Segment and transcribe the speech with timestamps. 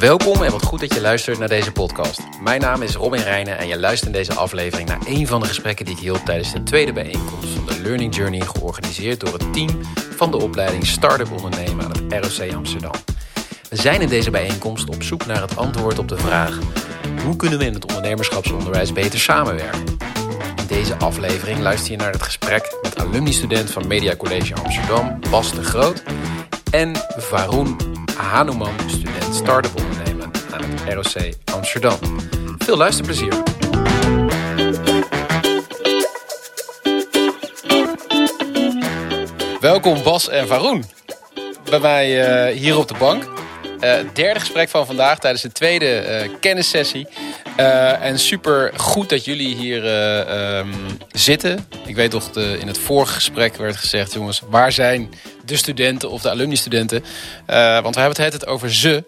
[0.00, 2.20] Welkom en wat goed dat je luistert naar deze podcast.
[2.42, 5.46] Mijn naam is Robin Reijnen en je luistert in deze aflevering naar een van de
[5.46, 9.52] gesprekken die ik hield tijdens de tweede bijeenkomst van de Learning Journey, georganiseerd door het
[9.52, 9.68] team
[10.16, 12.92] van de opleiding Startup Ondernemen aan het ROC Amsterdam.
[13.68, 16.58] We zijn in deze bijeenkomst op zoek naar het antwoord op de vraag:
[17.24, 19.84] hoe kunnen we in het ondernemerschapsonderwijs beter samenwerken?
[20.56, 25.54] In deze aflevering luister je naar het gesprek met alumni-student van Media College Amsterdam, Bas
[25.54, 26.02] de Groot,
[26.70, 27.89] en Varun
[28.20, 31.98] Hanuman, student start-up ondernemen aan het ROC Amsterdam.
[32.58, 33.32] Veel luisterplezier.
[39.60, 40.84] Welkom Bas en Varun
[41.70, 43.22] bij mij uh, hier op de bank.
[43.80, 47.06] Uh, derde gesprek van vandaag tijdens de tweede uh, kennissessie.
[48.00, 49.84] En super goed dat jullie hier
[50.56, 50.74] um,
[51.08, 51.66] zitten.
[51.86, 54.12] Ik weet toch, in het vorige gesprek werd gezegd...
[54.12, 55.10] jongens, waar zijn
[55.50, 57.04] de studenten of de alumni-studenten?
[57.82, 59.04] want we hebben het over ze.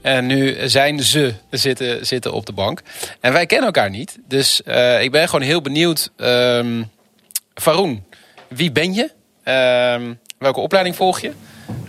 [0.00, 2.80] En nu zijn ze zitten, zitten op de bank.
[3.20, 4.18] En wij kennen elkaar niet.
[4.28, 4.60] Dus
[5.00, 6.10] ik ben gewoon heel benieuwd.
[6.16, 6.90] Um,
[8.48, 9.10] wie ben je?
[9.44, 11.32] Uh, welke opleiding volg je?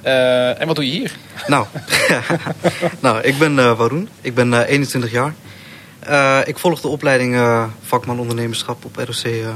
[0.05, 1.15] Uh, en wat doe je hier?
[1.47, 1.65] Nou,
[2.99, 4.09] nou ik ben uh.
[4.21, 5.33] Ik ben uh, 21 jaar.
[6.47, 7.37] ik volg de opleiding
[7.81, 9.53] vakman ondernemerschap op ROC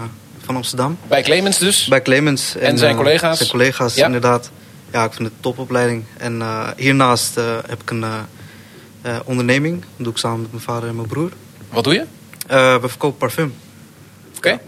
[0.52, 0.98] van Amsterdam.
[1.08, 1.88] Bij Clemens dus?
[1.88, 2.56] Bij Clemens.
[2.56, 3.38] En, en zijn collega's?
[3.38, 4.06] Zijn collega's, ja.
[4.06, 4.52] inderdaad.
[4.92, 6.04] Ja, ik vind het een topopleiding.
[6.18, 6.42] En
[6.78, 8.06] hiernaast heb ik een
[9.26, 9.82] onderneming.
[9.82, 11.32] Dat doe ik samen met mijn vader en mijn broer.
[11.70, 12.06] Wat doe je?
[12.82, 13.56] we verkopen parfum.
[14.28, 14.38] Oké.
[14.38, 14.60] Okay.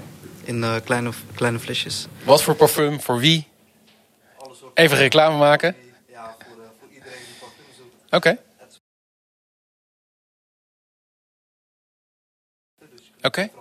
[0.43, 2.07] In kleine, kleine flesjes.
[2.23, 3.01] Wat voor parfum?
[3.01, 3.47] Voor wie?
[4.73, 5.75] Even reclame maken?
[6.09, 8.05] Ja, voor, voor iedereen die parfum zoekt.
[8.05, 8.15] Oké.
[8.15, 8.37] Okay.
[13.17, 13.27] Oké.
[13.27, 13.51] Okay.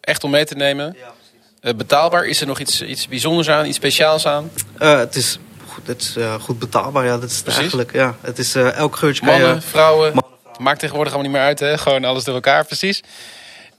[0.00, 0.94] Echt om mee te nemen?
[0.98, 1.14] Ja,
[1.60, 2.24] betaalbaar?
[2.24, 4.50] Is er nog iets, iets bijzonders aan, iets speciaals aan?
[4.82, 7.18] Uh, het is goed, het is, goed betaalbaar, ja.
[7.18, 8.16] Dat is het eigenlijk, ja.
[8.20, 10.62] Het is elk geurtje Mannen, je, vrouwen, mannen, vrouwen.
[10.62, 11.78] Maakt tegenwoordig allemaal niet meer uit, hè?
[11.78, 13.02] Gewoon alles door elkaar, precies.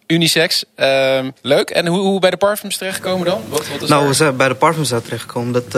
[0.07, 0.63] Unisex.
[0.75, 1.69] Uh, leuk.
[1.69, 3.41] En hoe, hoe bij de parfums terechtgekomen dan?
[3.49, 5.53] Wat, wat is nou, we zijn bij de parfums terechtgekomen.
[5.53, 5.73] Dat,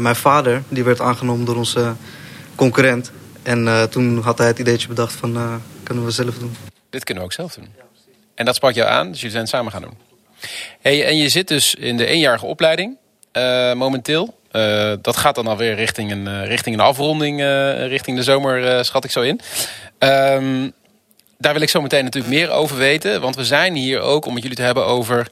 [0.00, 1.94] mijn vader die werd aangenomen door onze
[2.54, 3.10] concurrent.
[3.42, 6.56] En toen had hij het ideetje bedacht van, kunnen we zelf doen.
[6.90, 7.68] Dit kunnen we ook zelf doen.
[7.76, 7.82] Ja,
[8.34, 9.96] en dat sprak jou aan, dus jullie zijn het samen gaan doen.
[10.84, 12.96] Hey, en je zit dus in de eenjarige opleiding
[13.74, 14.34] momenteel.
[15.02, 17.40] dat gaat dan alweer richting een, richting een afronding,
[17.88, 19.40] richting de zomer schat ik zo in.
[19.98, 20.72] Um,
[21.38, 23.20] daar wil ik zo meteen natuurlijk meer over weten.
[23.20, 25.26] Want we zijn hier ook om met jullie te hebben over...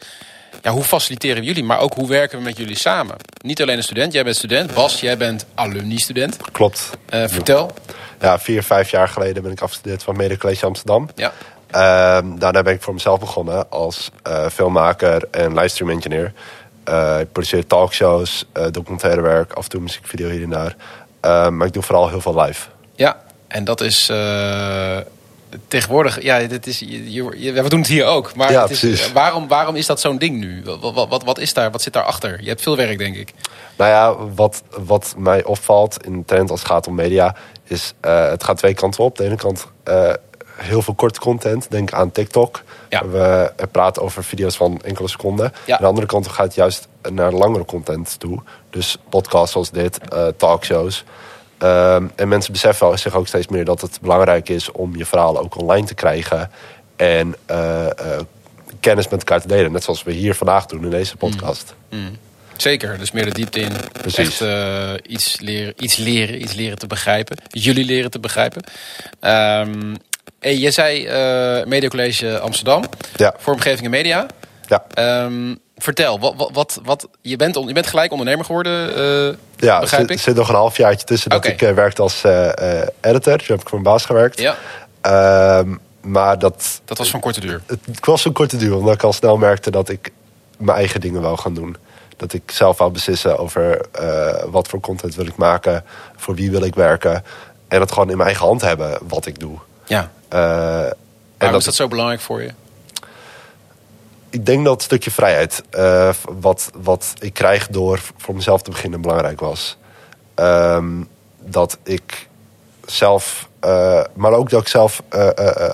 [0.62, 3.16] Ja, hoe faciliteren jullie, maar ook hoe werken we met jullie samen?
[3.42, 4.74] Niet alleen een student, jij bent student.
[4.74, 6.36] Bas, jij bent alumni-student.
[6.52, 6.90] Klopt.
[7.08, 7.74] Vertel.
[8.20, 11.08] Ja, vier, vijf jaar geleden ben ik afgestudeerd van Media College Amsterdam.
[11.14, 11.32] Ja.
[11.74, 16.32] Uh, daarna ben ik voor mezelf begonnen als uh, filmmaker en livestream engineer.
[16.88, 20.76] Uh, ik produceer talkshows, documentaire werk, af en toe muziekvideo hier en daar.
[21.50, 22.68] maar ik doe vooral heel veel live.
[22.94, 24.12] Ja, en dat is
[25.68, 27.12] tegenwoordig, ja, dit is, je,
[27.42, 28.34] je, we doen het hier ook.
[28.34, 30.62] Maar ja, het is, waarom, waarom is dat zo'n ding nu?
[30.80, 32.42] Wat, wat, wat, is daar, wat zit daarachter?
[32.42, 33.32] Je hebt veel werk, denk ik.
[33.76, 37.36] Nou ja, wat, wat mij opvalt in de trend als het gaat om media...
[37.64, 39.16] is uh, het gaat twee kanten op.
[39.16, 40.12] De ene kant uh,
[40.62, 41.70] heel veel korte content.
[41.70, 42.62] Denk aan TikTok.
[42.88, 43.06] Ja.
[43.06, 45.52] We praten over video's van enkele seconden.
[45.64, 45.74] Ja.
[45.74, 48.42] Aan de andere kant gaat het juist naar langere content toe.
[48.70, 51.04] Dus podcasts zoals dit, uh, talkshows...
[51.64, 55.38] Um, en mensen beseffen zich ook steeds meer dat het belangrijk is om je verhaal
[55.38, 56.50] ook online te krijgen.
[56.96, 57.86] En uh,
[58.80, 59.72] kennis met elkaar te delen.
[59.72, 61.74] Net zoals we hier vandaag doen in deze podcast.
[61.90, 61.98] Mm.
[61.98, 62.18] Mm.
[62.56, 63.72] Zeker, dus meer de diepte in.
[63.92, 64.18] Precies.
[64.18, 67.36] Echt uh, iets, leren, iets leren, iets leren te begrijpen.
[67.48, 68.62] Jullie leren te begrijpen.
[69.20, 69.96] Um,
[70.38, 71.04] hey, je zei
[71.66, 72.84] Media College Amsterdam.
[73.16, 73.34] Ja.
[73.38, 74.26] Vormgeving en media.
[74.66, 75.24] Ja.
[75.24, 79.34] Um, vertel, wat, wat, wat, wat, je, bent on, je bent gelijk ondernemer geworden, uh,
[79.56, 80.20] ja, begrijp er ik?
[80.20, 82.48] zit nog een halfjaartje tussen dat ik uh, werkte als uh,
[83.00, 83.38] editor.
[83.38, 84.40] Toen heb ik voor een baas gewerkt.
[84.40, 84.56] Ja.
[85.06, 86.80] Uh, maar dat...
[86.84, 87.60] Dat was van korte duur?
[87.66, 90.12] Het, het was een korte duur, omdat ik al snel merkte dat ik
[90.56, 91.76] mijn eigen dingen wou gaan doen.
[92.16, 93.86] Dat ik zelf wou beslissen over
[94.50, 95.84] wat voor content wil ik maken,
[96.16, 97.24] voor wie wil ik werken.
[97.68, 99.58] En dat gewoon in mijn eigen hand hebben wat ik doe.
[99.92, 100.10] Ja.
[100.28, 100.94] Waarom
[101.38, 102.50] en dat, is dat zo belangrijk voor je?
[104.32, 108.70] ik denk dat het stukje vrijheid, uh, wat, wat ik krijg door voor mezelf te
[108.70, 109.76] beginnen, belangrijk was.
[110.34, 111.08] Um,
[111.40, 112.28] dat ik
[112.84, 115.28] zelf, uh, maar ook dat ik zelf uh,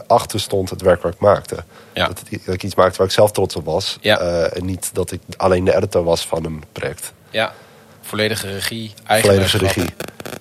[0.07, 1.57] achter stond het werk wat ik maakte.
[1.93, 2.07] Ja.
[2.07, 3.99] Dat, het, dat, ik iets maakte waar ik zelf trots op was.
[4.01, 4.19] Ja.
[4.49, 7.13] en niet dat ik alleen de editor was van een project.
[7.31, 7.53] Ja,
[8.01, 9.95] volledige regie, eigen Volledige regie.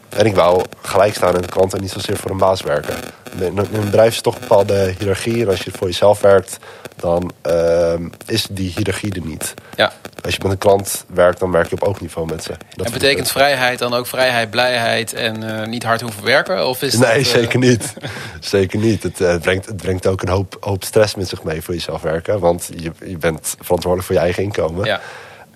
[0.09, 2.95] En ik wou gelijk staan in de klant en niet zozeer voor een baas werken.
[3.39, 5.41] In een bedrijf is toch een bepaalde hiërarchie.
[5.41, 6.57] En als je voor jezelf werkt,
[6.95, 9.53] dan ehm, is die hiërarchie er niet.
[9.75, 9.93] Ja.
[10.23, 12.53] Als je met een klant werkt, dan werk je op oogniveau met ze.
[12.75, 13.31] Dat en betekent het.
[13.31, 16.67] vrijheid dan ook vrijheid, blijheid en eh, niet hard hoeven werken?
[16.67, 17.93] Of is dat, Nee, eh, zeker niet.
[18.39, 19.03] Zeker niet.
[19.03, 22.01] Het, eh, brengt, het brengt ook een hoop, hoop stress met zich mee voor jezelf
[22.01, 22.39] werken.
[22.39, 24.85] Want je, je bent verantwoordelijk voor je eigen inkomen.
[24.85, 25.01] Ja,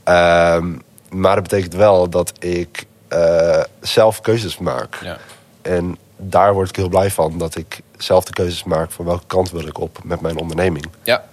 [0.03, 0.73] Ehm,
[1.09, 4.97] maar het betekent wel dat ik eh, zelf keuzes maak.
[5.03, 5.17] ja.
[5.61, 7.37] En daar word ik heel blij van.
[7.37, 10.85] Dat ik zelf de keuzes maak van welke kant wil ik op met mijn onderneming.
[11.03, 11.23] ja,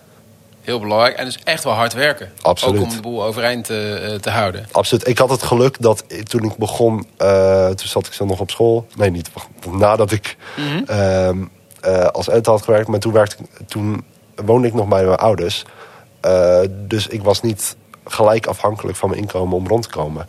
[0.61, 1.17] heel belangrijk.
[1.17, 2.33] En dus echt wel hard werken.
[2.43, 2.81] Absoluut.
[2.81, 4.67] Ook om de boel overeind te, eh, te houden.
[4.73, 5.09] Absoluut.
[5.09, 8.51] Ik had het geluk dat toen ik begon, eh, toen zat ik zo nog op
[8.51, 8.87] school.
[8.97, 9.31] Nee, niet
[9.71, 10.37] nadat ik
[10.87, 11.45] ehm,
[11.81, 12.89] eh, als editor had gewerkt.
[12.89, 14.05] Maar toen, werkte, ik- toen
[14.45, 15.65] woonde ik nog bij mijn ouders.
[16.21, 20.27] Eh, dus ik was niet gelijk afhankelijk van mijn inkomen om rond te komen.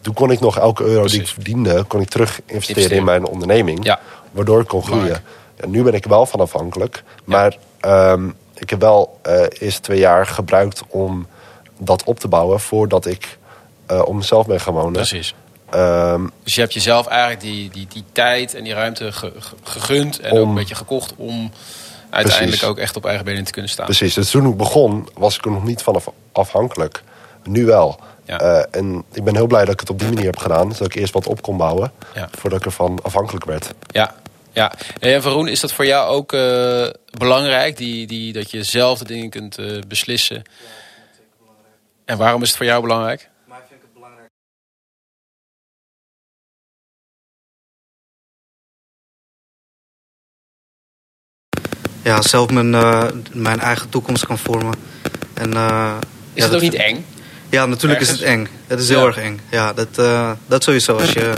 [0.00, 2.96] Toen kon ik nog elke euro die ik verdiende, kon ik terug investeren Investeren.
[2.98, 3.84] in mijn onderneming.
[3.84, 4.00] Ja.
[4.30, 5.22] Waardoor ik kon groeien.
[5.56, 7.02] En nu ben ik wel van afhankelijk.
[7.24, 11.26] Maar ehm, ik heb wel eh eerst twee jaar gebruikt om
[11.78, 13.38] dat op te bouwen voordat ik
[13.86, 14.92] eh om mezelf ben gaan wonen.
[14.92, 15.34] Precies.
[15.70, 19.54] Ehm, Dus je hebt jezelf eigenlijk die, die, die tijd en die ruimte ge- ge-
[19.62, 20.20] gegund.
[20.20, 21.50] En ook een beetje gekocht om
[22.10, 22.64] uiteindelijk Precies.
[22.68, 23.84] ook echt op eigen benen te kunnen staan.
[23.84, 24.14] precies.
[24.14, 27.02] Dus toen ik begon, was ik er nog niet van af- afhankelijk.
[27.44, 28.00] Nu wel.
[28.28, 28.40] Ja.
[28.40, 30.72] Eh, en ik ben heel blij dat ik het op die manier heb gedaan.
[30.72, 31.92] Zodat ik eerst wat op kon bouwen.
[32.14, 32.28] Ja.
[32.32, 33.74] Voordat ik ervan afhankelijk werd.
[33.86, 34.14] Ja,
[34.52, 34.72] ja.
[34.98, 36.86] En Varoen, is dat voor jou ook eh,
[37.18, 37.76] belangrijk?
[37.76, 40.42] Die, die, dat je zelf de dingen kunt eh, beslissen.
[42.04, 43.28] En waarom is het voor jou belangrijk?
[43.46, 44.30] Mij vind ik het belangrijk.
[52.02, 54.74] Ja, zelf mijn, eh, mijn eigen toekomst kan vormen.
[55.34, 56.04] En, eh, Is
[56.34, 57.04] ja, het dat ook niet eng?
[57.50, 58.48] Ja, natuurlijk is het eng.
[58.66, 59.06] Het is heel Ja.
[59.06, 59.40] erg eng.
[59.50, 60.96] Ja, dat, eh, dat sowieso.
[60.96, 61.34] Als je,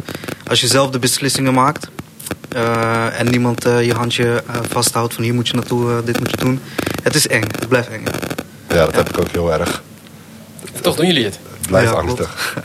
[0.47, 1.89] als je zelf de beslissingen maakt
[2.49, 6.31] eh, en niemand eh, je handje eh, vasthoudt van hier moet je naartoe, dit moet
[6.31, 6.61] je doen.
[7.03, 7.43] Het is eng.
[7.43, 8.05] Het blijft eng.
[8.05, 8.75] ja.
[8.77, 9.83] Ja, dat heb ik ook heel erg.
[10.81, 11.39] Toch doen jullie het?
[11.59, 12.55] Het blijft angstig.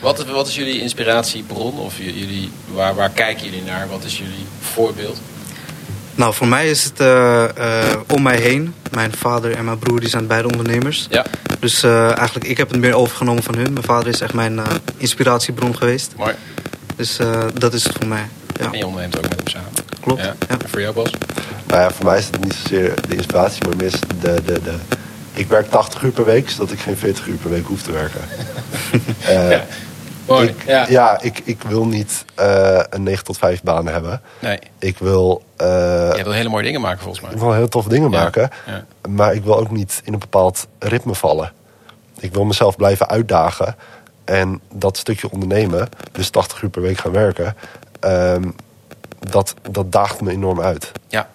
[0.00, 1.78] Wat is, wat is jullie inspiratiebron?
[1.78, 3.88] Of jullie, waar, waar kijken jullie naar?
[3.88, 5.20] Wat is jullie voorbeeld?
[6.14, 8.74] Nou, voor mij is het eh, eh, om mij heen.
[8.90, 11.06] Mijn vader en mijn broer die zijn beide ondernemers.
[11.10, 11.24] Ja,
[11.58, 13.72] Dus eh, eigenlijk, ik heb het meer overgenomen van hun.
[13.72, 14.64] Mijn vader is echt mijn eh,
[14.96, 16.12] inspiratiebron geweest.
[16.16, 16.34] mooi.
[16.96, 18.26] Dus eh, dat is het voor mij.
[18.60, 19.68] Ja, En je onderneemt ook met hem samen.
[20.00, 20.20] klopt.
[20.20, 20.26] Ja.
[20.26, 20.34] Ja.
[20.48, 21.10] En voor jou, Bas?
[21.66, 23.90] Nou ja, voor mij is het niet zozeer de inspiratie, maar meer
[24.20, 24.72] de, de, de...
[25.32, 27.92] Ik werk 80 uur per week, zodat ik geen 40 uur per week hoef te
[27.92, 28.20] werken.
[29.24, 29.64] Eh, Ja.
[30.26, 30.48] Mooi.
[30.48, 30.86] Ik, ja.
[30.88, 34.20] ja, ik, ik wil niet eh, een 9 tot 5 baan hebben.
[34.38, 35.66] Nee, Ik wil, eh,
[36.14, 37.38] jij wil hele mooie dingen maken volgens ik mij.
[37.40, 38.50] wil heel toffe dingen Ja, maken.
[38.66, 38.84] ja.
[39.08, 41.52] Maar ik wil ook niet in een bepaald ritme vallen.
[42.18, 43.76] Ik wil mezelf blijven uitdagen.
[44.24, 47.56] En dat stukje ondernemen, dus 80 uur per week gaan werken...
[48.00, 48.50] ehm,
[49.20, 50.92] dat, dat daagt me enorm uit.
[51.08, 51.28] Ja.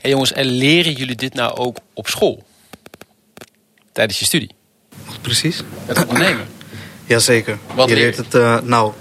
[0.00, 2.42] Hey jongens, en leren jullie dit nou ook op school?
[3.92, 4.54] Tijdens je studie?
[5.22, 5.62] Precies.
[5.86, 6.46] Het ondernemen?
[7.08, 7.58] Jazeker.
[7.74, 8.34] Wat je leer leert het.
[8.34, 8.92] eh, nou,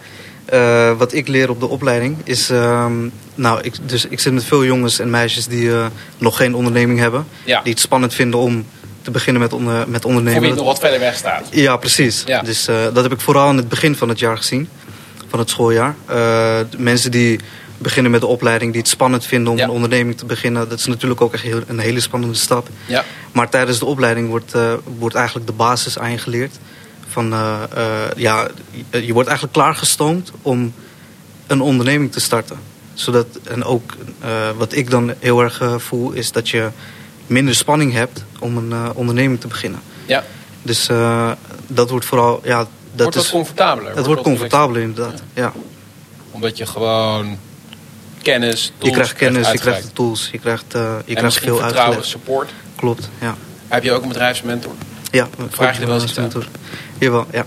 [0.45, 2.49] eh, wat ik leer op de opleiding is.
[2.49, 2.93] ehm,
[3.35, 5.85] nou, ik, dus ik zit met veel jongens en meisjes die eh,
[6.17, 7.27] nog geen onderneming hebben.
[7.43, 7.61] Ja.
[7.61, 8.65] Die het spannend vinden om
[9.01, 10.41] te beginnen met, onder, met Voor ondernemen.
[10.41, 11.47] wie het nog wat verder weg staat.
[11.51, 12.23] Ja, precies.
[12.25, 12.41] Ja.
[12.41, 14.69] Dus dat heb ik vooral in het begin van het jaar gezien.
[15.29, 15.95] Van het schooljaar.
[16.77, 17.39] Mensen die
[17.77, 19.63] beginnen met de opleiding, die het spannend vinden om Ja.
[19.63, 20.69] een onderneming te beginnen.
[20.69, 22.67] Dat is natuurlijk ook echt heel- een hele spannende stap.
[22.85, 23.03] Ja.
[23.31, 24.53] Maar tijdens de opleiding wordt,
[24.97, 26.55] wordt eigenlijk de basis aangeleerd.
[27.17, 28.47] Van, eh, eh, ja,
[28.91, 30.73] je, je wordt eigenlijk klaargestoomd om
[31.47, 32.57] een onderneming te starten.
[32.93, 36.69] Zodat, en ook eh, wat ik dan heel erg voel, is dat je
[37.27, 39.79] minder spanning hebt om een onderneming te beginnen.
[40.05, 40.23] Ja.
[40.61, 40.89] Dus
[41.67, 43.95] dat wordt vooral, ja, dat wordt is, comfortabeler.
[43.95, 45.23] het wordt comfortabeler inderdaad.
[45.33, 45.53] Ja.
[46.31, 47.37] Omdat je gewoon
[48.21, 51.57] kennis, Je tools krijgt kennis, je krijgt de tools, je krijgt, je en krijgt veel
[51.57, 52.07] vertrouwen, uitgelegd.
[52.07, 52.49] support.
[52.75, 53.35] Klopt, ja.
[53.67, 54.73] Heb je ook een bedrijfsmentor?
[55.11, 56.23] Ja, Vraag je er wel eens iets aan?
[56.23, 56.47] mentor.
[56.99, 57.45] Jawel, ja.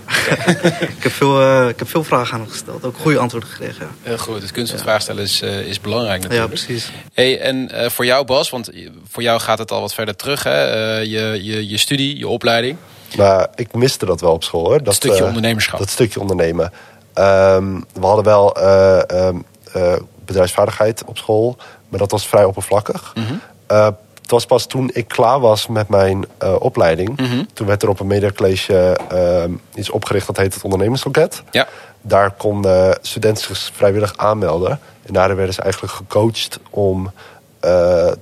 [0.97, 2.83] ik, heb veel, eh, ik heb veel vragen aan hem gesteld.
[2.85, 3.79] Ook goede antwoorden gekregen.
[3.79, 4.41] Ja, Heel goed.
[4.41, 6.53] Het kunst van vraag stellen is, eh, is belangrijk ja natuurlijk.
[6.53, 6.91] precies.
[7.13, 8.69] Hey, en eh, voor jou Bas, want
[9.11, 10.43] voor jou gaat het al wat verder terug.
[10.43, 10.65] Hè?
[10.65, 12.77] Eh, je, je, je studie, je opleiding.
[13.17, 14.65] Maar ik miste dat wel op school.
[14.65, 14.83] Hoor.
[14.83, 15.79] Dat stukje eh, ondernemerschap.
[15.79, 16.71] Dat stukje ondernemen.
[17.13, 19.37] Ehm, we hadden wel eh, ehm,
[19.73, 19.93] eh,
[20.25, 21.57] bedrijfsvaardigheid op school.
[21.89, 23.11] Maar dat was vrij oppervlakkig.
[23.15, 23.33] Mhm.
[23.67, 23.87] Eh,
[24.31, 27.17] het was pas toen ik klaar was met mijn eh, opleiding.
[27.17, 27.43] Mhm.
[27.53, 31.43] Toen werd er op een mediacollege ehm, iets opgericht dat heet het ondernemersloket.
[31.51, 31.67] Ja.
[32.01, 34.79] Daar konden studenten zich vrijwillig aanmelden.
[35.05, 37.11] En daar werden ze eigenlijk gecoacht om
[37.59, 37.71] eh,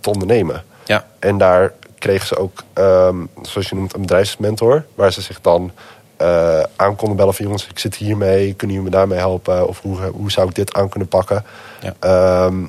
[0.01, 0.63] te ondernemen.
[0.85, 1.05] Ja.
[1.19, 4.85] En daar kregen ze ook, ehm, zoals je noemt, een bedrijfsmentor.
[4.95, 5.71] Waar ze zich dan
[6.17, 9.67] eh, aan konden bellen van jongens, ik zit hiermee, kunnen jullie me daarmee helpen?
[9.67, 11.45] Of hoe, hoe zou ik dit aan kunnen pakken?
[11.79, 11.93] Ja.
[11.99, 12.65] Ehm,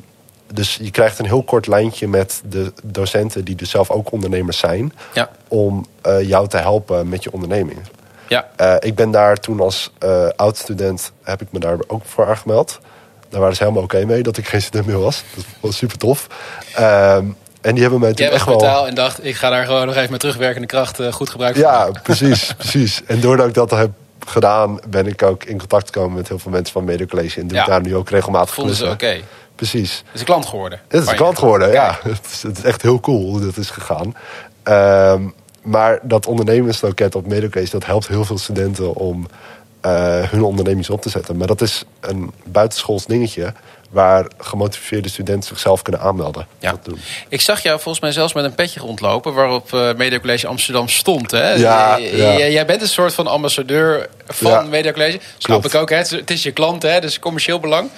[0.53, 4.59] dus je krijgt een heel kort lijntje met de docenten die dus zelf ook ondernemers
[4.59, 5.31] zijn, Ja.
[5.49, 7.79] om eh, jou te helpen met je onderneming.
[8.29, 8.49] Ja.
[8.57, 12.81] Eh, ik ben daar toen als eh oud-student, heb ik me daar ook voor aangemeld.
[13.29, 15.25] Daar waren ze helemaal oké mee dat ik geen student meer was.
[15.35, 16.27] Dat was super tof.
[16.75, 17.25] Ehm,
[17.61, 18.87] en die hebben mij toen echt wel...
[18.87, 21.79] en dacht, ik ga daar gewoon nog even met terugwerkende kracht goed gebruik van Ja,
[21.79, 22.03] maken.
[22.03, 23.01] precies, precies.
[23.07, 23.91] En doordat ik dat heb
[24.27, 27.41] gedaan, ben ik ook in contact gekomen met heel veel mensen van Media College.
[27.41, 29.21] En doe ik daar nu ook regelmatig Vonden ze oké.
[29.55, 29.97] Precies.
[29.97, 30.81] Het is een klant geworden.
[30.89, 31.99] Het is een klant geworden, ja.
[32.03, 34.15] Het is, het is echt heel cool hoe dat is gegaan.
[34.63, 35.29] Ehm,
[35.63, 39.27] maar dat ondernemersloket op Media College, dat helpt heel veel studenten om
[39.81, 41.37] eh, hun ondernemings op te zetten.
[41.37, 43.53] Maar dat is een buitenschools dingetje
[43.91, 46.47] waar gemotiveerde studenten zichzelf kunnen aanmelden.
[46.59, 46.71] Ja.
[46.71, 47.01] Dat doen.
[47.29, 50.89] Ik zag jou volgens mij zelfs met een petje rondlopen waarop eh Media College Amsterdam
[50.89, 51.31] stond.
[51.31, 51.53] Hè?
[51.53, 54.61] Ja, Jij bent een soort van ambassadeur van Ja.
[54.61, 55.21] Media College.
[55.39, 55.97] Snap ik ook, hè?
[55.97, 57.01] Het, is, je klant, hè?
[57.01, 57.91] dus commercieel belang.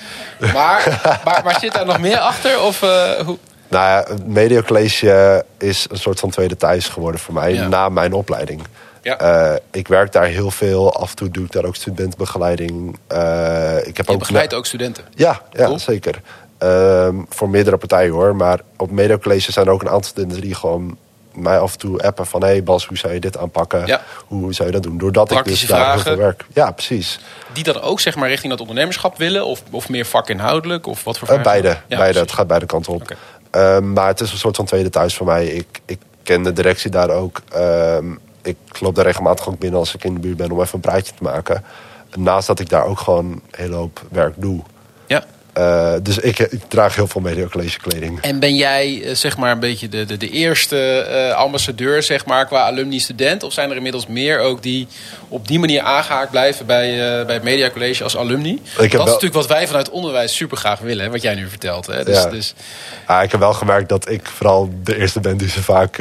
[0.53, 2.61] Maar, maar, maar zit daar nog meer achter?
[2.61, 3.39] Of, eh, hoe?
[3.69, 8.13] Nou ja, Media College is een soort van tweede thuis geworden voor mij na mijn
[8.13, 8.63] opleiding.
[9.03, 9.19] Ja.
[9.19, 10.93] Eh, ik werk daar heel veel.
[10.93, 12.99] Af en toe doe ik daar ook studentenbegeleiding.
[13.07, 15.05] Eh, ik heb Je ook begeleidt ook studenten.
[15.15, 15.79] Ja, ja Cool.
[15.79, 16.21] zeker.
[16.59, 17.25] zeker.
[17.29, 18.37] voor meerdere partijen hoor.
[18.37, 20.97] Maar op Media College zijn er ook een aantal studenten die gewoon
[21.35, 22.41] mij af en toe appen van...
[22.43, 23.87] hé hey Bas, hoe zou je dit aanpakken?
[23.87, 24.03] Ja.
[24.27, 24.99] Hoe zou je dat doen?
[24.99, 26.45] Doordat Praktische ik dus daar heel veel werk.
[26.55, 27.21] Ja, precies.
[27.53, 29.47] Die dan ook zeg maar richting dat ondernemerschap willen?
[29.47, 30.87] Of, of meer vakinhoudelijk?
[30.87, 31.45] Of wat voor vragen?
[31.45, 31.77] beide.
[31.87, 32.19] Ja, beide.
[32.19, 33.17] Het gaat beide kanten op.
[33.51, 35.47] Ehm, maar het is een soort van tweede thuis voor mij.
[35.47, 37.41] Ik, ik ken de directie daar ook.
[37.53, 38.07] Ehm,
[38.43, 40.81] ik loop daar regelmatig ook binnen als ik in de buurt ben om even een
[40.81, 41.65] praatje te maken.
[42.17, 44.63] Naast dat ik daar ook gewoon een hele hoop werk doe.
[45.53, 48.21] Eh, dus ik, ik draag heel veel media college kleding.
[48.21, 52.27] En ben jij eh, zeg maar een beetje de, de, de eerste eh, ambassadeur zeg
[52.27, 53.43] maar, qua alumni-student?
[53.43, 54.87] Of zijn er inmiddels meer ook die
[55.29, 58.61] op die manier aangehaakt blijven bij, bij het Media College als alumni?
[58.77, 61.49] dat is wel- natuurlijk wat wij vanuit onderwijs super graag willen, hè, wat jij nu
[61.49, 61.87] vertelt.
[61.87, 62.05] Hè?
[62.05, 62.31] Dus, Ja.
[62.31, 62.55] dus,
[63.07, 65.97] Ah, ik heb wel gemerkt dat ik vooral de eerste ben die ze vaak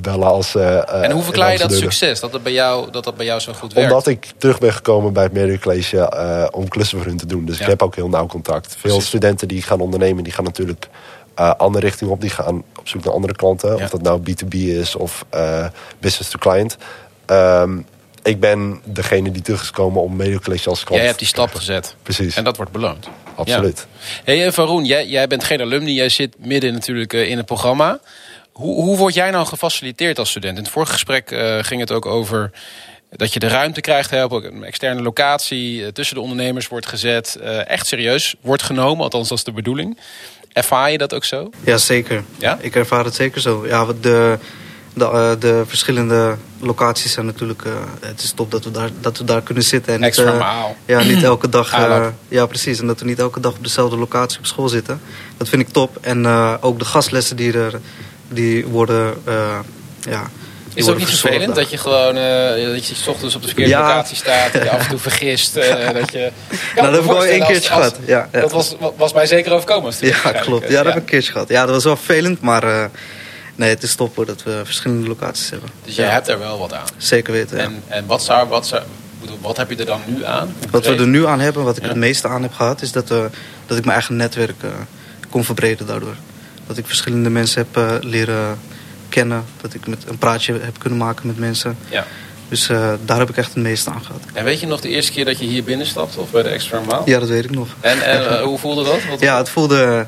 [0.00, 0.54] bellen als.
[0.54, 2.20] en hoe verklaar je dat succes?
[2.20, 3.90] Dat dat bij jou, dat dat bij jou zo goed werkt?
[3.90, 7.26] Omdat ik terug ben gekomen bij het Media College eh, om klussen voor hun te
[7.26, 7.44] doen.
[7.44, 7.62] Dus Ja.
[7.62, 8.76] ik heb ook heel nauw contact.
[8.78, 10.88] Veel Studenten die gaan ondernemen, die gaan natuurlijk
[11.36, 12.20] eh andere richting op.
[12.20, 13.76] Die gaan op zoek naar andere klanten.
[13.76, 13.84] Ja.
[13.84, 15.66] Of dat nou B2B is of eh,
[15.98, 16.76] business to client.
[17.26, 17.78] Ehm,
[18.22, 21.54] ik ben degene die terug is gekomen om College als klant Jij hebt die stap
[21.54, 21.94] gezet.
[22.02, 23.08] Precies, En dat wordt beloond.
[23.34, 23.86] absoluut.
[24.24, 25.92] Hey, eh, Varun, jij, jij bent geen alumni.
[25.92, 28.00] Jij zit midden natuurlijk in het programma.
[28.52, 30.56] Hoe, hoe word jij nou gefaciliteerd als student?
[30.56, 31.28] In het vorige gesprek
[31.60, 32.50] ging het ook over
[33.16, 34.10] dat je de ruimte krijgt.
[34.10, 37.38] Hè, op een externe locatie eh, tussen de ondernemers wordt gezet.
[37.42, 39.04] eh, echt serieus wordt genomen.
[39.04, 39.98] Althans, dat is de bedoeling.
[40.52, 41.50] Ervaar je dat ook zo?
[41.64, 42.24] Ja, zeker.
[42.38, 42.58] Ja?
[42.60, 43.66] Ik ervaar het zeker zo.
[43.66, 44.38] Ja, de,
[44.94, 47.62] de, eh, de verschillende locaties zijn natuurlijk...
[48.00, 49.92] het is top dat we daar, dat we daar kunnen zitten.
[49.92, 50.76] En niet, Extra maal.
[50.84, 51.70] Ja, niet elke dag.
[52.28, 52.80] ja, precies.
[52.80, 55.00] En dat we niet elke dag op dezelfde locatie op school zitten.
[55.36, 55.98] Dat vind ik top.
[56.00, 56.26] En
[56.60, 57.80] ook de gastlessen die er
[58.28, 59.14] die worden.
[60.00, 60.30] ja,
[60.76, 63.40] die Is het ook niet vervelend dat je gewoon eh, dat je 's ochtends op
[63.40, 63.80] de verkeerde Ja.
[63.80, 66.30] locatie staat, dat je af en toe vergist, eh, dat je.
[66.74, 67.96] Nou, dat heb ik wel één keertje gehad.
[68.06, 68.40] Ja, ja.
[68.40, 69.84] Dat was, was mij zeker overkomen.
[69.84, 70.68] Als Ja, klopt.
[70.68, 71.48] Ja, dat heb ik een keertje gehad.
[71.48, 72.84] Ja, dat was wel vervelend, maar eh,
[73.54, 75.68] nee, het is top hoor, dat we verschillende locaties hebben.
[75.84, 76.86] Dus jij hebt er wel wat aan.
[76.96, 77.58] Zeker weten.
[77.58, 78.82] En, en wat, zou, wat, zou,
[79.40, 80.54] wat heb je er dan nu aan?
[80.70, 83.08] Wat we er nu aan hebben, wat ik het meeste aan heb gehad, is dat,
[83.08, 84.60] dat ik mijn eigen netwerk
[85.30, 86.14] kon verbreden daardoor.
[86.66, 88.58] Dat ik verschillende mensen heb leren
[89.16, 89.44] kennen.
[89.60, 91.76] Dat ik met een praatje heb kunnen maken met mensen.
[91.88, 92.06] Ja.
[92.48, 94.20] Dus eh, daar heb ik echt het meeste aan gehad.
[94.32, 96.80] En weet je nog de eerste keer dat je hier binnenstapte of bij de extra
[96.80, 97.02] maal?
[97.04, 97.68] Ja, dat weet ik nog.
[97.80, 98.98] En, en eh, hoe voelde dat?
[99.10, 100.06] Wat, Ja, het voelde,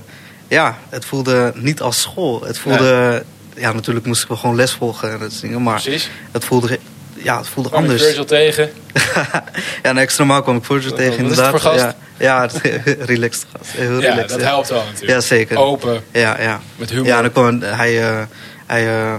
[0.48, 2.42] ja, het voelde niet als school.
[2.44, 3.22] Het voelde,
[3.56, 5.62] ja, natuurlijk moest ik wel gewoon les volgen en dat soort dingen.
[5.62, 6.10] Maar Precies.
[6.32, 6.78] het voelde,
[7.14, 8.02] ja, het voelde Kwam anders.
[8.02, 8.70] Virgil tegen.
[9.82, 11.60] ja, een extra maal kwam ik Virgil tegen wat is het inderdaad.
[11.60, 11.94] voor gast?
[12.18, 12.70] Ja, ja
[13.14, 13.70] relaxed gast.
[13.72, 14.28] Heel Ja, relaxed.
[14.28, 14.46] dat ja.
[14.46, 15.12] helpt wel natuurlijk.
[15.12, 15.56] Ja, zeker.
[15.56, 16.60] Open, Ja, ja.
[16.76, 17.06] met humor.
[17.06, 18.22] Ja, dan kwam, hij, eh,
[18.68, 19.14] hij eh,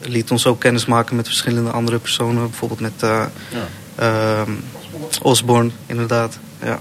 [0.00, 2.42] liet ons ook kennis maken met verschillende andere personen.
[2.48, 3.66] Bijvoorbeeld met eh Ja.
[3.96, 4.50] ehm,
[5.22, 6.38] Osborne, inderdaad.
[6.62, 6.78] Ja.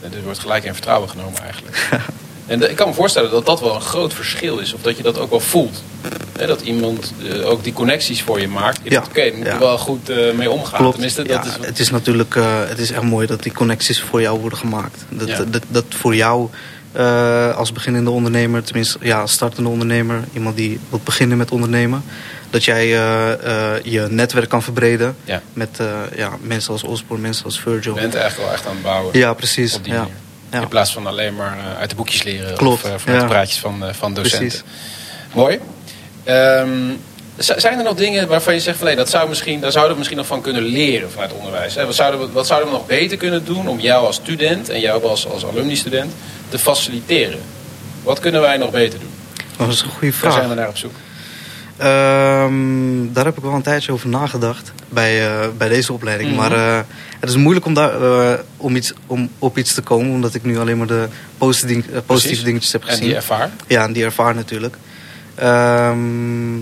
[0.00, 1.88] En dit wordt gelijk in vertrouwen genomen eigenlijk.
[2.46, 4.72] en de- ik kan me voorstellen dat dat wel een groot verschil is.
[4.74, 5.82] Of dat je dat ook wel voelt.
[6.46, 8.80] Dat iemand eh, ook die connecties voor je maakt.
[8.82, 9.02] Ja.
[9.08, 9.58] Oké, daar moet je Ja.
[9.58, 10.78] wel goed eh, mee omgaan.
[10.78, 10.92] Klopt.
[10.92, 14.00] Tenminste, ja, dat is, Het is natuurlijk eh, het is echt mooi dat die connecties
[14.02, 15.04] voor jou worden gemaakt.
[15.08, 15.44] Dat, Ja.
[15.44, 16.48] dat, dat voor jou
[16.94, 22.04] eh, als beginnende ondernemer, tenminste ja, als startende ondernemer, iemand die wil beginnen met ondernemen,
[22.50, 25.42] dat jij eh, eh, je netwerk kan verbreden Ja.
[25.52, 25.78] met
[26.16, 27.94] ja, mensen als Osborne, mensen als je Virgil.
[27.94, 29.18] bent eigenlijk wel echt aan het bouwen.
[29.18, 29.78] Ja, precies.
[29.82, 30.08] ja.
[30.50, 30.60] Ja.
[30.60, 33.84] In plaats van alleen maar uit de boekjes leren Klopt, of vanuit de praatjes van,
[33.92, 34.38] van docenten.
[34.38, 34.62] Precies.
[35.32, 35.58] Mooi.
[36.24, 36.70] Ehm,
[37.36, 39.98] Zijn er nog dingen waarvan je zegt van nee, dat zou misschien, daar zouden we
[39.98, 41.74] misschien nog van kunnen leren vanuit het onderwijs?
[41.74, 41.86] Hè?
[41.86, 44.80] Wat, zouden we, wat zouden we nog beter kunnen doen om jou als student en
[44.80, 46.12] jou als, als alumni-student
[46.54, 47.40] te faciliteren?
[48.02, 49.10] Wat kunnen wij nog beter doen?
[49.56, 50.32] Dat is een goede Daar vraag.
[50.32, 50.92] zijn we naar op zoek.
[51.76, 56.30] Ehm, daar heb ik wel een tijdje over nagedacht bij, eh, bij deze opleiding.
[56.30, 56.38] Mhm.
[56.38, 56.80] Maar eh,
[57.20, 60.44] het is moeilijk om, daar, eh, om, iets, om op iets te komen, omdat ik
[60.44, 61.08] nu alleen maar de
[61.38, 63.04] positieve, positieve dingetjes heb En gezien.
[63.04, 63.50] die ervaar.
[63.66, 64.76] Ja, en die ervaar natuurlijk.
[65.34, 66.56] Ehm,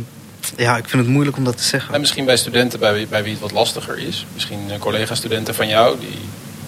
[0.56, 1.94] ja, ik vind het moeilijk om dat te zeggen.
[1.94, 4.26] En misschien bij studenten bij wie, bij wie het wat lastiger is.
[4.32, 6.18] Misschien collega-studenten van jou die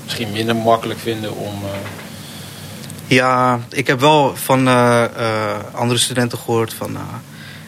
[0.04, 1.54] misschien minder makkelijk vinden om...
[3.14, 7.02] Ja, ik heb wel van eh, eh, andere studenten gehoord van, eh,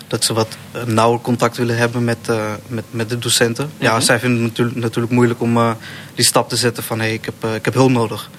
[0.08, 2.18] dat ze wat nauwer contact willen hebben met,
[2.66, 3.70] met, met de docenten.
[3.78, 4.00] Ja, Mhm.
[4.00, 5.76] zij vinden het natuurlijk, natuurlijk moeilijk om
[6.14, 8.30] die stap te zetten van hé, hey, ik, heb, ik heb hulp nodig.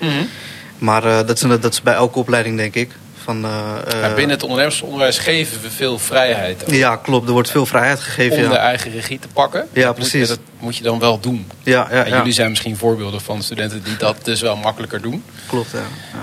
[0.77, 2.91] Maar eh, dat, is, dat is bij elke opleiding, denk ik.
[3.27, 7.27] Van, eh, eh, binnen het ondernemersonderwijs geven we veel vrijheid ook, Ja, klopt.
[7.27, 8.43] Er wordt veel vrijheid gegeven.
[8.43, 9.67] om de eigen regie te pakken.
[9.73, 10.27] Ja, Dat moet je- precies.
[10.29, 11.47] dat moet je dan wel doen.
[11.63, 15.23] ja, ja, jullie zijn misschien voorbeelden van studenten die dat dus wel makkelijker doen.
[15.47, 15.71] klopt.
[15.71, 15.79] Ja.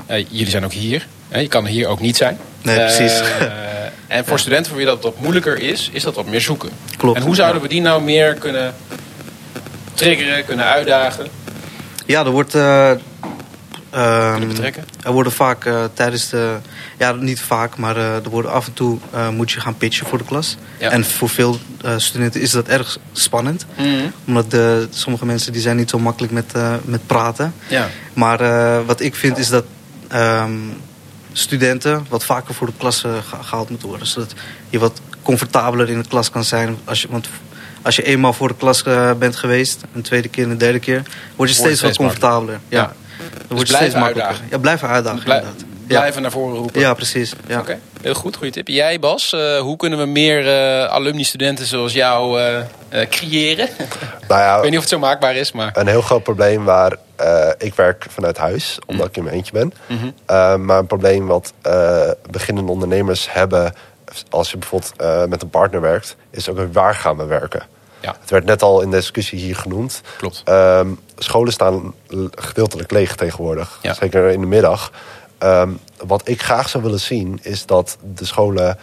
[0.07, 1.07] Eh, jullie zijn ook hier.
[1.33, 2.39] je kan hier ook niet zijn.
[2.63, 3.21] Nee, precies.
[4.07, 6.71] en voor studenten voor wie dat wat moeilijker is, is dat wat meer zoeken.
[6.97, 7.17] Klopt.
[7.19, 8.75] En hoe zouden we die nou meer kunnen
[9.95, 11.27] triggeren, kunnen uitdagen,
[12.07, 12.55] Ja, er wordt.
[13.95, 14.85] Ehm, betrekken?
[15.03, 16.57] er worden vaak eh, tijdens de.
[16.99, 18.99] Ja, niet vaak, maar eh, er worden af en toe.
[19.13, 20.57] eh, moet je gaan pitchen voor de klas.
[20.79, 20.91] Ja.
[20.91, 21.59] En voor veel
[21.97, 23.67] studenten is dat erg spannend.
[24.27, 26.53] Omdat de, sommige mensen die zijn niet zo makkelijk met,
[26.85, 27.55] met praten.
[27.67, 27.89] Ja.
[28.13, 28.39] Maar
[28.85, 29.65] wat ik vind is dat
[30.09, 30.53] ehm,
[31.33, 34.07] studenten wat vaker voor de klas eh, ge- gehaald moeten worden.
[34.07, 34.35] Zodat
[34.71, 36.77] je wat comfortabeler in de klas kan zijn.
[36.85, 37.29] Als je, want
[37.83, 38.83] als je eenmaal voor de klas
[39.19, 41.03] bent geweest, een tweede keer en een derde keer,
[41.37, 42.61] word je steeds wat comfortabeler.
[42.69, 42.81] Ja.
[42.81, 42.93] Ja.
[43.39, 44.23] Dus word je blijven steeds makkelijker.
[44.23, 44.47] uitdagen.
[44.51, 45.25] Ja, blijven uitdagen.
[45.25, 45.65] Blij- inderdaad.
[45.89, 45.99] Ja.
[45.99, 46.81] blijven naar voren roepen.
[46.81, 47.33] Ja, precies.
[47.47, 47.59] Ja.
[47.61, 48.69] Oké, heel goed, goede tip.
[48.69, 53.69] Jij Bas, eh, hoe kunnen we meer eh alumni-studenten zoals jou eh, eh, creëren?
[54.29, 55.71] Nou ja, Ik weet niet of het zo maakbaar is, maar...
[55.77, 59.53] een heel groot probleem waar eh, ik werk vanuit huis, omdat ik in mijn eentje
[59.53, 59.73] ben.
[59.87, 60.65] Mhm.
[60.65, 63.75] Maar een probleem wat eh, beginnende ondernemers hebben,
[64.31, 67.63] als je bijvoorbeeld eh, met een partner werkt, is ook waar gaan we werken.
[68.05, 70.01] Ja, Het werd net al in de discussie hier genoemd.
[70.19, 70.43] klopt.
[70.45, 71.95] Ehm, scholen staan
[72.35, 73.79] gedeeltelijk leeg tegenwoordig.
[73.83, 73.95] Ja.
[73.95, 74.91] Zeker in de middag.
[75.39, 75.71] Ehm,
[76.07, 78.79] wat ik graag zou willen zien is dat de scholen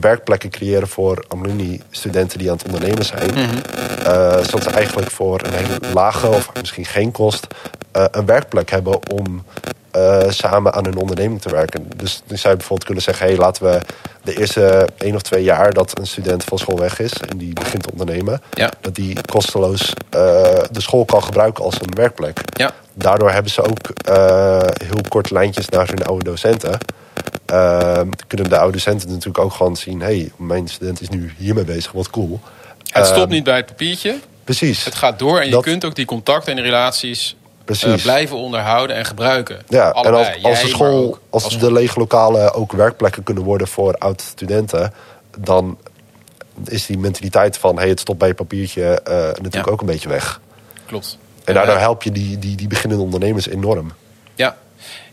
[0.00, 3.30] werkplekken creëren voor alumni-studenten die aan het ondernemen zijn.
[3.34, 3.56] Mhm.
[4.04, 7.46] Eh, zodat ze eigenlijk voor een hele lage of misschien geen kost
[7.92, 9.44] eh, een werkplek hebben om
[9.96, 11.88] eh, samen aan hun onderneming te werken.
[11.96, 13.80] Dus dan zou je bijvoorbeeld kunnen zeggen: hey, laten we
[14.22, 17.52] de eerste één of twee jaar dat een student van school weg is en die
[17.52, 18.70] begint te ondernemen, Ja.
[18.80, 20.20] dat die kosteloos eh,
[20.70, 22.40] de school kan gebruiken als een werkplek.
[22.52, 26.78] Ja, Daardoor hebben ze ook eh, heel kort lijntjes naar hun oude docenten.
[27.46, 31.64] Ehm, kunnen de oude docenten natuurlijk ook gewoon zien: hey, mijn student is nu hiermee
[31.64, 32.40] bezig, wat cool.
[32.90, 34.18] het stopt Ehm, niet bij het papiertje.
[34.44, 34.84] Precies.
[34.84, 37.92] Het gaat door en je dat- kunt ook die contacten en relaties Precies.
[37.96, 39.58] eh, blijven onderhouden en gebruiken.
[39.68, 40.24] Ja, Allebei.
[40.24, 43.68] en als, als de school, ook als, als de lege lokalen ook werkplekken kunnen worden
[43.68, 44.92] voor oud-studenten,
[45.38, 45.78] dan
[46.64, 49.70] is die mentaliteit van hey, het stopt bij je papiertje eh, natuurlijk Ja.
[49.72, 50.40] ook een beetje weg.
[50.86, 51.18] Klopt.
[51.44, 53.92] En daardoor Eh, help je die, die, die beginnende ondernemers enorm.
[54.34, 54.56] Ja.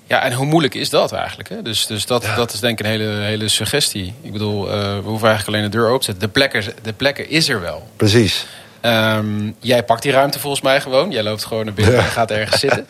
[0.07, 1.49] ja, en hoe moeilijk is dat eigenlijk?
[1.49, 1.61] Hè?
[1.61, 4.13] Dus, dus dat, dat is denk ik een hele, hele suggestie.
[4.21, 6.23] Ik bedoel, we hoeven eigenlijk alleen de deur open te zetten.
[6.23, 7.87] De plekken, de plekken is er wel.
[7.95, 8.45] Precies.
[8.83, 11.11] Ehm, jij pakt die ruimte volgens mij gewoon.
[11.11, 12.87] Jij loopt gewoon naar binnen en gaat ergens zitten.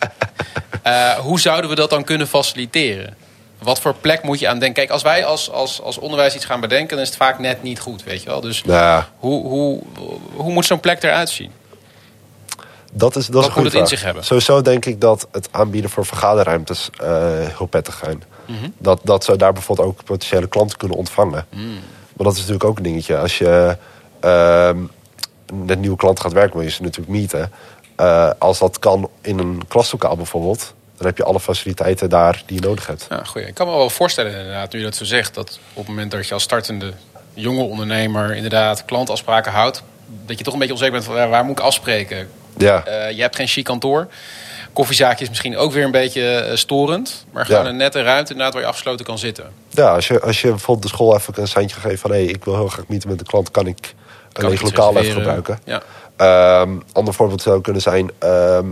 [0.82, 3.16] Eh, hoe zouden we dat dan kunnen faciliteren?
[3.58, 4.74] Wat voor plek moet je aan denken?
[4.74, 7.62] Kijk, als wij als, als, als onderwijs iets gaan bedenken, dan is het vaak net
[7.62, 8.40] niet goed, weet je wel.
[8.40, 9.82] Dus Nou, hoe, hoe,
[10.34, 11.50] hoe moet zo'n plek eruit zien?
[12.92, 14.24] dat is, dat is Wat een moet het in zich hebben?
[14.24, 17.08] Sowieso denk ik dat het aanbieden voor vergaderruimtes eh,
[17.56, 18.22] heel prettig zijn.
[18.46, 18.68] Mhm.
[18.78, 21.46] Dat, dat ze daar bijvoorbeeld ook potentiële klanten kunnen ontvangen.
[21.50, 21.72] Mm.
[22.16, 23.18] Maar dat is natuurlijk ook een dingetje.
[23.18, 23.76] Als je
[24.20, 24.78] ehm,
[25.52, 27.52] met nieuwe klanten gaat werken, wil je ze natuurlijk meeten.
[27.96, 32.60] Eh, als dat kan in een klaslokaal bijvoorbeeld, dan heb je alle faciliteiten daar die
[32.60, 33.06] je nodig hebt.
[33.08, 33.46] Ja, goeie.
[33.46, 36.10] Ik kan me wel voorstellen, inderdaad, nu je dat zo zegt, dat op het moment
[36.10, 36.92] dat je als startende
[37.34, 39.82] jonge ondernemer inderdaad klantafspraken houdt,
[40.26, 42.28] dat je toch een beetje onzeker bent van ja, waar moet ik afspreken?
[42.56, 44.06] Ja, Eh, je hebt geen chic kantoor.
[44.72, 47.24] Koffiezaakje is misschien ook weer een beetje eh, storend.
[47.32, 47.68] Maar gewoon Ja.
[47.68, 49.44] een nette ruimte inderdaad waar je afgesloten kan zitten.
[49.70, 52.10] ja als, je, als je bijvoorbeeld de school even een seintje geeft van...
[52.10, 53.94] hé, hey, ik wil heel graag meeten met de klant, kan ik
[54.34, 55.58] Kan leeg lokaal even gebruiken?
[55.64, 55.82] Ja.
[56.16, 58.10] Ehm ander voorbeeld zou kunnen zijn...
[58.18, 58.66] ehm,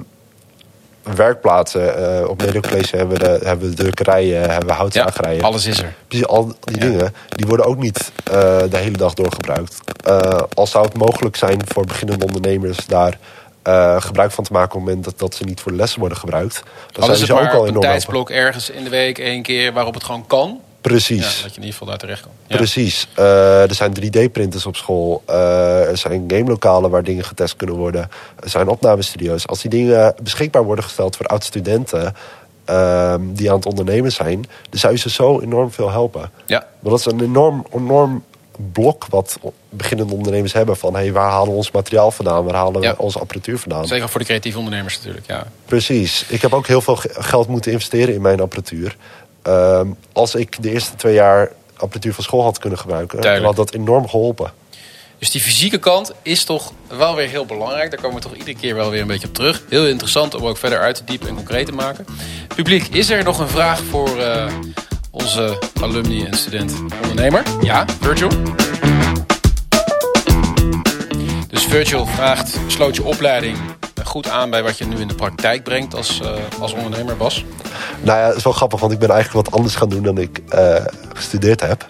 [1.02, 1.96] werkplaatsen.
[2.20, 5.42] Eh, op Nederland College hebben we, de, hebben we drukkerijen, hebben we ja, houtzagerijen.
[5.42, 5.94] alles is er.
[6.08, 6.86] Precies, al die Ja.
[6.86, 8.32] dingen, die worden ook niet eh,
[8.70, 9.78] de hele dag doorgebruikt.
[10.08, 13.18] Uh, al zou het mogelijk zijn voor beginnende ondernemers daar
[13.68, 16.00] uh, gebruik van te maken op het moment dat, dat ze niet voor de lessen
[16.00, 16.62] worden gebruikt.
[16.92, 19.94] Dan zijn ze ook al op een tijdsblok ergens in de week één keer waarop
[19.94, 20.60] het gewoon kan.
[20.82, 21.36] Precies.
[21.36, 22.30] Ja, dat je in ieder geval daar terecht kan.
[22.46, 22.56] Ja.
[22.56, 23.08] Precies.
[23.14, 25.22] Eh, er zijn 3D-printers op school.
[25.26, 28.10] Eh, er zijn gamelokalen waar dingen getest kunnen worden.
[28.40, 29.46] Er zijn opnamestudio's.
[29.46, 32.14] Als die dingen beschikbaar worden gesteld voor oud-studenten...
[32.64, 34.42] ehm, die aan het ondernemen zijn...
[34.70, 36.30] dan zou je ze zo enorm veel helpen.
[36.46, 36.66] Ja.
[36.80, 38.24] Maar dat is een enorm, enorm
[38.72, 39.38] blok wat
[39.70, 40.76] beginnende ondernemers hebben.
[40.76, 42.44] Van hey, waar halen we ons materiaal vandaan?
[42.44, 42.94] Waar halen we Ja.
[42.98, 43.86] onze apparatuur vandaan?
[43.86, 45.26] Zeker voor de creatieve ondernemers natuurlijk.
[45.26, 45.46] Ja.
[45.66, 46.24] Precies.
[46.28, 48.96] Ik heb ook heel veel ge- geld moeten investeren in mijn apparatuur.
[49.42, 53.56] Ehm, als ik de eerste twee jaar apparatuur van school had kunnen gebruiken, dan had
[53.56, 54.52] dat enorm geholpen.
[55.18, 57.90] Dus die fysieke kant is toch wel weer heel belangrijk.
[57.90, 59.62] Daar komen we toch iedere keer wel weer een beetje op terug.
[59.68, 62.04] Heel interessant om ook verder uit te diepen en concreet te maken.
[62.54, 64.52] Publiek, is er nog een vraag voor eh,
[65.10, 67.42] onze alumni en student ondernemer?
[67.60, 68.28] Ja, Virgil?
[71.48, 73.56] Dus Virgil vraagt, sloot je opleiding
[74.12, 77.44] goed aan bij wat je nu in de praktijk brengt als, eh, als ondernemer, Bas?
[78.00, 80.18] Nou ja, het is wel grappig, want ik ben eigenlijk wat anders gaan doen dan
[80.18, 81.86] ik eh, gestudeerd heb.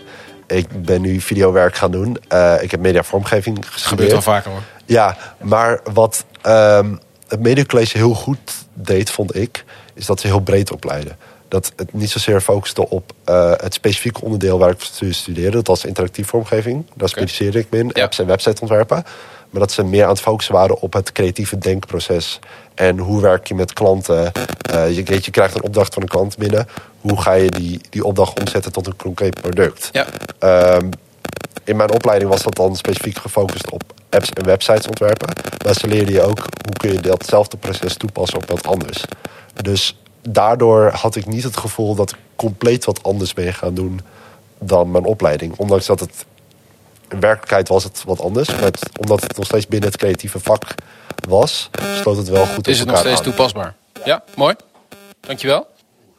[0.47, 2.17] Ik ben nu videowerk gaan doen.
[2.29, 4.11] Eh, ik heb mediavormgeving Dat gebeurt gestudeerd.
[4.13, 4.61] wel vaker hoor.
[4.85, 6.95] Ja, maar wat ehm,
[7.29, 8.39] het Mediacollege heel goed
[8.75, 11.17] deed, vond ik, is dat ze heel breed opleiden.
[11.49, 13.13] Dat het niet zozeer focuste op
[13.57, 15.57] het specifieke onderdeel waar ik stu- studeerde.
[15.57, 16.87] Dat was interactieve vormgeving.
[16.95, 17.91] Daar specialiseerde ik me in.
[17.95, 18.03] Ja.
[18.03, 19.05] Apps en websiteontwerpen.
[19.53, 22.39] Maar dat ze meer aan het focussen waren op het creatieve denkproces.
[22.75, 24.33] En hoe werk je met klanten.
[24.61, 26.67] Eh, je, weet, je krijgt een opdracht van een klant binnen.
[27.01, 29.89] Hoe ga je die, die opdracht omzetten tot een concreet product?
[29.93, 30.07] Ja,
[30.43, 30.89] Ehm,
[31.65, 35.29] in mijn opleiding was dat dan specifiek gefocust op apps en websites ontwerpen.
[35.65, 39.05] Maar ze leerden je ook hoe kun je datzelfde proces toepassen op wat anders.
[39.55, 44.01] Dus daardoor had ik niet het gevoel dat ik compleet wat anders ben gaan doen
[44.59, 45.55] dan mijn opleiding.
[45.57, 46.25] Ondanks dat het
[47.13, 48.49] in werkelijkheid was het wat anders.
[48.49, 50.75] Maar het- omdat het nog steeds binnen het creatieve vak
[51.29, 51.71] was,
[52.01, 53.25] sloot het wel goed is het nog steeds aan.
[53.25, 53.75] toepasbaar?
[54.05, 54.55] Ja, mooi.
[55.21, 55.67] Dankjewel.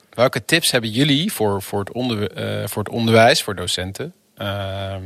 [0.10, 4.14] Welke tips hebben jullie voor, voor, het, onder, eh, voor het onderwijs, voor docenten...
[4.38, 5.02] ehm,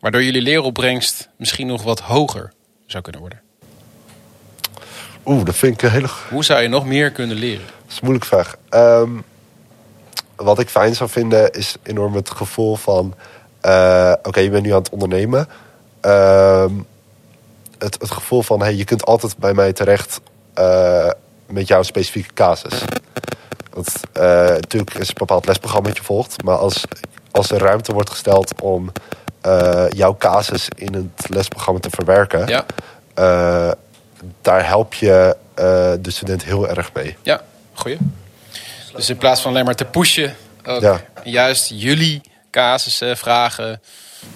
[0.00, 2.52] waardoor jullie leeropbrengst misschien nog wat hoger
[2.86, 3.40] zou kunnen worden?
[5.24, 7.66] Oeh, dat vind ik een hele Hoe zou je nog meer kunnen leren?
[7.66, 8.56] Dat is een moeilijke vraag.
[8.68, 9.10] Ehm,
[10.36, 13.14] wat ik fijn zou vinden is enorm het gevoel van...
[13.68, 15.48] eh, Oké, je bent nu aan het ondernemen.
[16.00, 16.72] Ehm,
[17.78, 20.20] het, het gevoel van, hey, je kunt altijd bij mij terecht
[20.54, 21.10] eh,
[21.46, 22.82] met jouw specifieke casus.
[23.72, 26.42] Want, eh, natuurlijk is een bepaald lesprogramma dat je volgt.
[26.44, 26.84] Maar als,
[27.30, 28.92] als er ruimte wordt gesteld om
[29.88, 32.46] jouw casus in het lesprogramma te verwerken...
[32.46, 32.64] Ja,
[34.42, 35.36] daar help je
[36.00, 37.16] de student heel erg mee.
[37.22, 37.98] ja, goeie.
[38.94, 40.36] Dus in plaats van alleen maar te pushen...
[40.64, 41.00] Ook Ja.
[41.24, 42.22] juist jullie
[42.62, 43.80] casussen, vragen,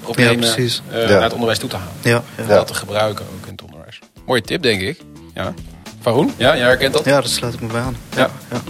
[0.01, 0.83] problemen precies.
[0.91, 1.09] eh, Ja.
[1.09, 1.93] naar het onderwijs toe te halen.
[2.03, 2.43] Ja, ja.
[2.43, 2.47] Ja.
[2.55, 3.99] Dat te gebruiken ook in het onderwijs.
[4.27, 5.01] Mooie tip, denk ik.
[5.35, 5.55] Ja.
[6.01, 6.35] Faroen?
[6.37, 7.05] Ja, jij herkent dat?
[7.05, 7.97] ja, daar sluit ik me bij aan.
[8.17, 8.31] Ja.
[8.51, 8.61] ja.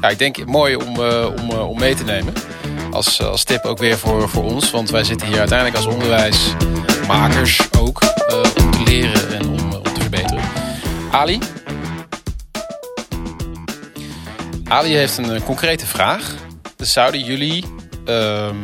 [0.00, 2.32] Ja, ik denk mooi om, eh, om, eh, om mee te nemen.
[2.92, 4.70] Als, als tip ook weer voor, voor ons.
[4.70, 9.82] Want wij zitten hier uiteindelijk als onderwijsmakers ook eh, om te leren en om, om
[9.82, 10.42] te verbeteren.
[11.10, 11.38] Ali?
[14.68, 16.34] Ali heeft een concrete vraag.
[16.76, 17.64] Dus zouden jullie,
[18.06, 18.56] ehm,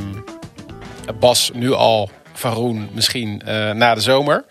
[1.21, 4.45] Bas nu al, Faroen misschien eh, na de zomer,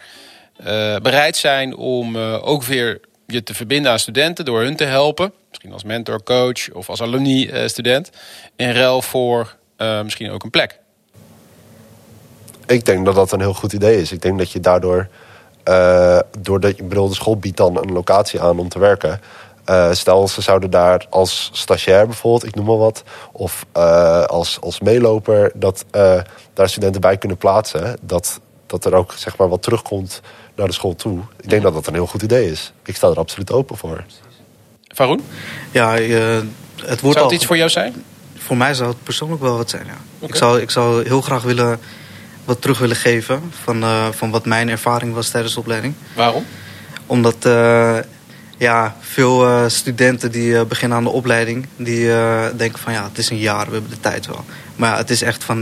[0.58, 4.84] eh, bereid zijn om eh, ook weer je te verbinden aan studenten door hun te
[4.84, 5.34] helpen.
[5.50, 8.10] Misschien als mentor, coach of als alumni-student.
[8.56, 9.56] in ruil voor
[10.04, 10.80] misschien ook een plek.
[12.66, 14.12] Ik denk dat dat een heel goed idee is.
[14.12, 15.08] Ik denk dat je daardoor,
[16.40, 19.22] doordat je bedoel, de school biedt dan een locatie aan om te werken.
[19.66, 24.58] Eh, stel, ze zouden daar als stagiair bijvoorbeeld, ik noem maar wat, of eh, als,
[24.62, 26.20] als meeloper, dat eh,
[26.54, 27.98] daar studenten bij kunnen plaatsen.
[28.02, 30.22] Dat, dat er ook zeg maar wat terugkomt
[30.56, 31.20] naar de school toe.
[31.42, 32.74] Ik denk dat dat een heel goed idee is.
[32.86, 34.04] Ik sta er absoluut open voor.
[34.88, 35.22] Faroen,
[35.72, 36.40] Ja, eh,
[36.76, 38.04] het wordt zou al, het iets voor jou zijn?
[38.38, 39.86] voor mij zou het persoonlijk wel wat zijn.
[39.86, 40.28] Ja.
[40.28, 41.80] Ik, zou, ik zou heel graag willen,
[42.46, 45.94] wat terug willen geven van, eh, van wat mijn ervaring was tijdens de opleiding.
[46.16, 46.46] Waarom?
[47.06, 47.98] Omdat eh,
[48.62, 53.04] ja, veel eh, studenten die eh, beginnen aan de opleiding, die eh, denken van ja,
[53.04, 54.46] het is een jaar, we hebben de tijd wel.
[54.76, 55.62] Maar ja, het is echt van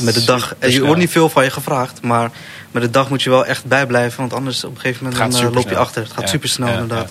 [0.00, 0.54] met de dag.
[0.60, 2.30] Je wordt niet veel van je gevraagd, maar
[2.70, 5.52] met de dag moet je wel echt bijblijven, want anders op een gegeven moment dan,
[5.52, 6.02] loop je achter.
[6.02, 7.10] Het gaat super snel inderdaad.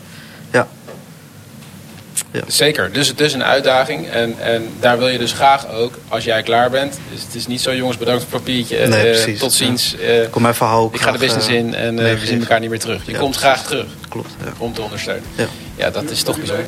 [2.36, 2.42] Ja.
[2.48, 4.10] Zeker, dus het is een uitdaging.
[4.10, 7.00] En, en daar wil je dus graag ook, als jij klaar bent.
[7.12, 8.88] Dus het is niet zo, jongens, bedankt voor het papiertje.
[8.88, 9.40] Nee, eh, precies.
[9.40, 9.96] tot ziens.
[9.98, 12.70] eh, Kom verhaal ook ik ga de business eh, in en we zien elkaar niet
[12.70, 13.06] meer terug.
[13.06, 14.52] Je Ja, komt graag terug Klopt, ja.
[14.58, 15.24] om te ondersteunen.
[15.36, 15.46] ja.
[15.76, 16.66] Ja, dat is toch bijzonder.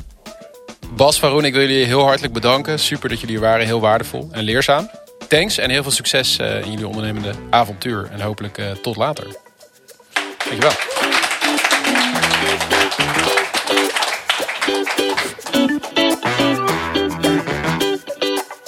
[0.96, 2.80] Bas, Faroen, ik wil jullie heel hartelijk bedanken.
[2.80, 4.90] Super dat jullie er waren, heel waardevol en leerzaam.
[5.28, 8.10] Thanks en heel veel succes in jullie ondernemende avontuur.
[8.12, 9.28] En hopelijk tot later.
[10.50, 11.07] Dankjewel.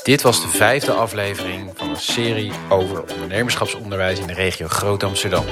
[0.03, 5.45] Dit was de vijfde aflevering van een serie over ondernemerschapsonderwijs in de regio Groot Amsterdam.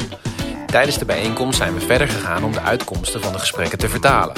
[0.65, 4.35] Tijdens de bijeenkomst zijn we verder gegaan om de uitkomsten van de gesprekken te vertalen.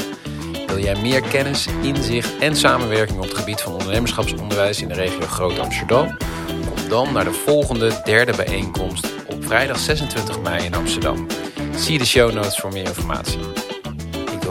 [0.68, 5.26] Wil jij meer kennis, inzicht en samenwerking op het gebied van ondernemerschapsonderwijs in de regio
[5.26, 6.18] Groot Amsterdam?
[6.48, 11.28] Kom dan naar de volgende derde bijeenkomst op vrijdag 26 mei in Amsterdam.
[11.76, 13.59] Zie de show notes voor meer informatie.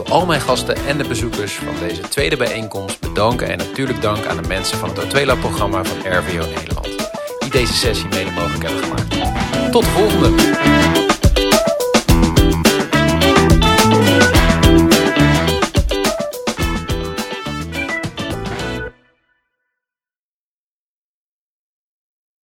[0.09, 4.41] Al mijn gasten en de bezoekers van deze tweede bijeenkomst bedanken en natuurlijk dank aan
[4.41, 6.87] de mensen van het Otwela-programma van RVO Nederland,
[7.39, 9.71] die deze sessie mede mogelijk hebben gemaakt.
[9.71, 11.08] Tot de volgende!